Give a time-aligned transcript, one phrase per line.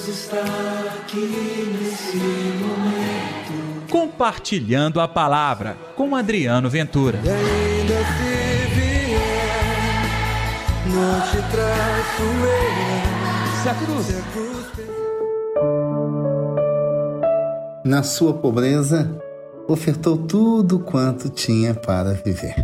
[0.00, 0.42] Deus está
[1.02, 3.86] aqui nesse momento.
[3.90, 7.20] Compartilhando a palavra com Adriano Ventura.
[7.22, 10.02] E ainda se vier,
[10.86, 13.62] não te traço eu.
[13.62, 14.06] Se a cruz.
[14.06, 14.50] Se a cruz
[17.84, 19.10] Na sua pobreza,
[19.68, 22.54] ofertou tudo quanto tinha para viver.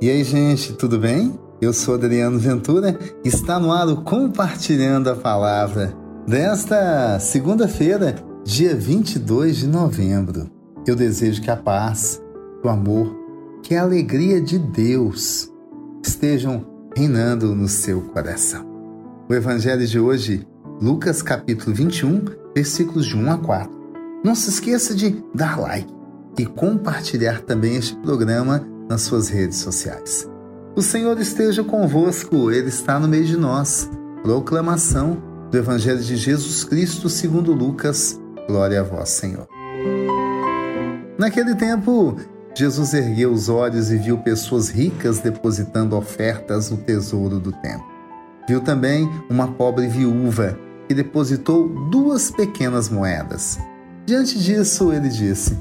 [0.00, 1.45] E aí, gente, tudo bem?
[1.58, 5.96] Eu sou Adriano Ventura e está no ar o Compartilhando a Palavra
[6.28, 10.50] desta segunda-feira, dia 22 de novembro.
[10.86, 12.22] Eu desejo que a paz,
[12.62, 13.16] o amor,
[13.62, 15.50] que a alegria de Deus
[16.04, 18.66] estejam reinando no seu coração.
[19.26, 20.46] O evangelho de hoje,
[20.78, 22.22] Lucas capítulo 21,
[22.54, 23.70] versículos de 1 a 4.
[24.22, 25.90] Não se esqueça de dar like
[26.38, 30.28] e compartilhar também este programa nas suas redes sociais.
[30.76, 33.88] O Senhor esteja convosco, Ele está no meio de nós.
[34.22, 35.16] Proclamação
[35.50, 38.20] do Evangelho de Jesus Cristo segundo Lucas.
[38.46, 39.48] Glória a vós, Senhor.
[41.18, 42.18] Naquele tempo,
[42.54, 47.86] Jesus ergueu os olhos e viu pessoas ricas depositando ofertas no tesouro do templo.
[48.46, 53.58] Viu também uma pobre viúva que depositou duas pequenas moedas.
[54.04, 55.56] Diante disso, ele disse: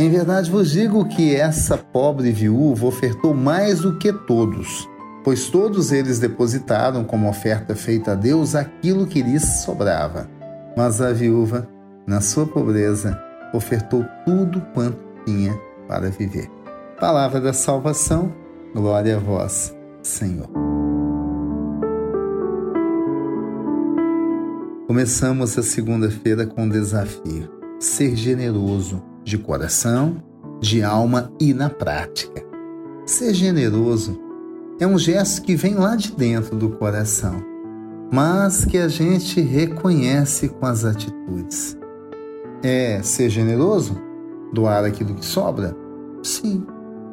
[0.00, 4.88] Em verdade vos digo que essa pobre viúva ofertou mais do que todos,
[5.22, 10.26] pois todos eles depositaram como oferta feita a Deus aquilo que lhes sobrava.
[10.74, 11.68] Mas a viúva,
[12.06, 15.54] na sua pobreza, ofertou tudo quanto tinha
[15.86, 16.48] para viver.
[16.98, 18.32] Palavra da salvação,
[18.74, 20.48] glória a vós, Senhor.
[24.86, 30.22] Começamos a segunda-feira com um desafio: ser generoso de coração,
[30.60, 32.44] de alma e na prática.
[33.06, 34.18] Ser generoso
[34.78, 37.42] é um gesto que vem lá de dentro do coração,
[38.10, 41.76] mas que a gente reconhece com as atitudes.
[42.62, 43.96] É ser generoso?
[44.52, 45.76] Doar aquilo que sobra?
[46.22, 46.66] Sim.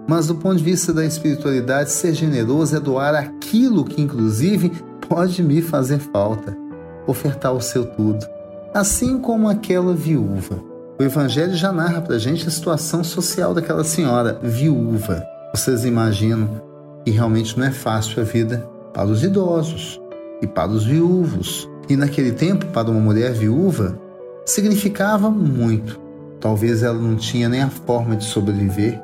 [0.08, 4.72] Mas do ponto de vista da espiritualidade, ser generoso é doar aquilo que, inclusive,
[5.08, 6.58] pode me fazer falta
[7.06, 8.26] ofertar o seu tudo,
[8.74, 10.62] assim como aquela viúva.
[11.00, 15.24] O Evangelho já narra para a gente a situação social daquela senhora viúva.
[15.54, 16.62] Vocês imaginam
[17.04, 20.02] que realmente não é fácil a vida para os idosos
[20.42, 21.70] e para os viúvos.
[21.88, 23.98] E naquele tempo, para uma mulher viúva,
[24.46, 26.00] significava muito.
[26.40, 29.02] Talvez ela não tinha nem a forma de sobreviver,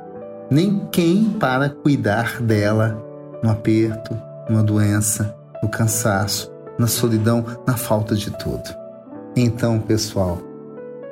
[0.49, 3.01] nem quem para cuidar dela
[3.41, 4.17] no aperto,
[4.49, 8.63] numa doença, no cansaço na solidão, na falta de tudo.
[9.35, 10.39] Então, pessoal,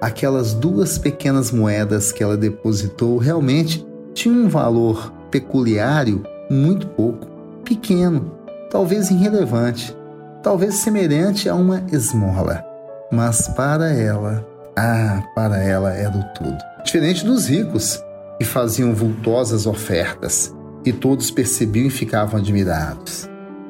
[0.01, 3.85] aquelas duas pequenas moedas que ela depositou realmente
[4.15, 7.27] tinham um valor peculiário muito pouco,
[7.63, 8.31] pequeno,
[8.71, 9.95] talvez irrelevante,
[10.41, 12.65] talvez semelhante a uma esmola.
[13.11, 14.45] Mas para ela,
[14.75, 16.57] ah, para ela era o tudo.
[16.83, 18.03] Diferente dos ricos,
[18.39, 20.53] que faziam vultosas ofertas,
[20.83, 23.29] e todos percebiam e ficavam admirados.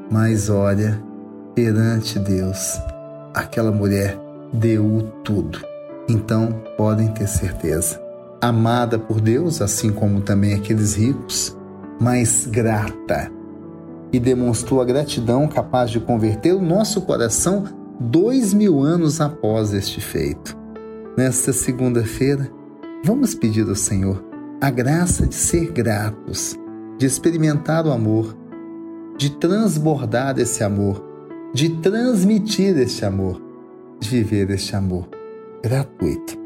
[0.09, 1.01] Mas olha,
[1.53, 2.79] perante Deus,
[3.33, 4.17] aquela mulher
[4.53, 5.70] deu tudo.
[6.11, 8.01] Então podem ter certeza.
[8.41, 11.55] Amada por Deus, assim como também aqueles ricos,
[11.99, 13.31] mas grata.
[14.11, 17.63] E demonstrou a gratidão capaz de converter o nosso coração
[17.97, 20.57] dois mil anos após este feito.
[21.17, 22.51] Nesta segunda-feira,
[23.05, 24.21] vamos pedir ao Senhor
[24.59, 26.57] a graça de ser gratos,
[26.97, 28.35] de experimentar o amor,
[29.17, 31.09] de transbordar esse amor
[31.53, 33.41] de transmitir este amor,
[33.99, 35.20] de viver este amor
[35.61, 36.37] gratuito,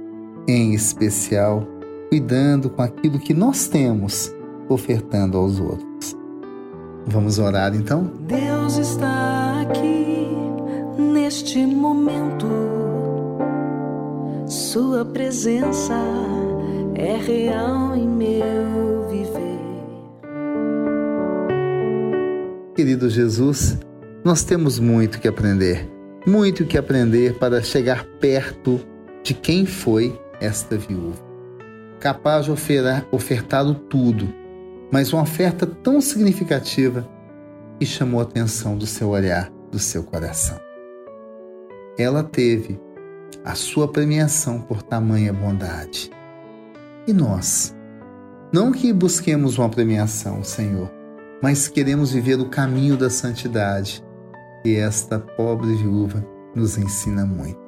[0.48, 1.68] em especial
[2.10, 4.34] cuidando com aquilo que nós temos,
[4.70, 6.16] ofertando aos outros.
[7.08, 8.12] Vamos orar então?
[8.22, 10.28] Deus está aqui
[10.98, 12.48] neste momento.
[14.48, 15.94] Sua presença
[16.96, 19.60] é real em meu viver.
[22.76, 23.78] Querido Jesus,
[24.24, 25.90] nós temos muito que aprender,
[26.26, 28.80] muito que aprender para chegar perto
[29.26, 31.18] de quem foi esta viúva.
[32.00, 34.32] Capaz de ofertar, ofertá-lo tudo,
[34.92, 37.10] mas uma oferta tão significativa
[37.80, 40.60] que chamou a atenção do seu olhar, do seu coração.
[41.98, 42.80] Ela teve
[43.44, 46.12] a sua premiação por tamanha bondade.
[47.08, 47.76] E nós?
[48.54, 50.92] Não que busquemos uma premiação, Senhor,
[51.42, 54.04] mas queremos viver o caminho da santidade,
[54.64, 56.24] e esta pobre viúva
[56.56, 57.65] nos ensina muito.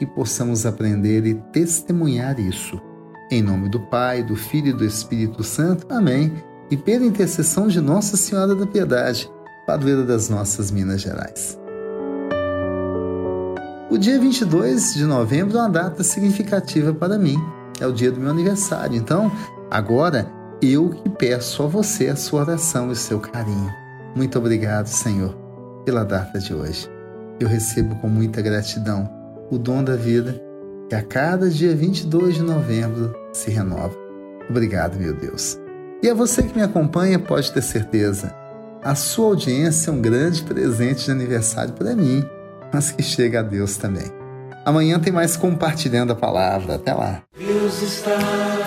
[0.00, 2.80] E possamos aprender e testemunhar isso.
[3.30, 5.86] Em nome do Pai, do Filho e do Espírito Santo.
[5.90, 6.32] Amém.
[6.70, 9.30] E pela intercessão de Nossa Senhora da Piedade,
[9.66, 11.58] padroeira das nossas Minas Gerais.
[13.90, 17.36] O dia 22 de novembro é uma data significativa para mim.
[17.80, 18.96] É o dia do meu aniversário.
[18.96, 19.30] Então,
[19.70, 20.30] agora
[20.62, 23.70] eu que peço a você a sua oração e o seu carinho.
[24.14, 25.36] Muito obrigado, Senhor,
[25.84, 26.88] pela data de hoje.
[27.38, 29.19] Eu recebo com muita gratidão
[29.50, 30.40] o dom da vida
[30.88, 33.96] que a cada dia 22 de novembro se renova.
[34.48, 35.58] Obrigado, meu Deus.
[36.02, 38.34] E a você que me acompanha, pode ter certeza,
[38.82, 42.24] a sua audiência é um grande presente de aniversário para mim,
[42.72, 44.10] mas que chega a Deus também.
[44.64, 46.74] Amanhã tem mais compartilhando a palavra.
[46.74, 47.22] Até lá.
[47.36, 48.18] Deus está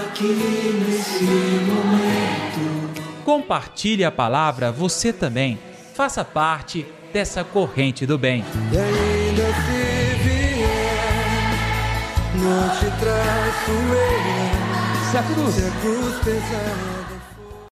[0.08, 3.24] aqui nesse momento.
[3.24, 5.58] Compartilhe a palavra você também.
[5.94, 8.44] Faça parte dessa corrente do bem.
[12.36, 15.12] Não te traço eu.
[15.12, 17.03] Se a cruz Se a cruz pesar.